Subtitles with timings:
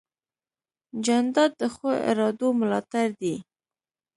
[1.05, 3.35] جانداد د ښو ارادو ملاتړ دی.